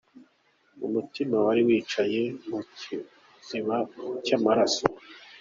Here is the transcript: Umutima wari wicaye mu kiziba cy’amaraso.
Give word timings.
Umutima 0.85 1.35
wari 1.45 1.61
wicaye 1.67 2.21
mu 2.47 2.59
kiziba 2.77 3.77
cy’amaraso. 4.25 4.85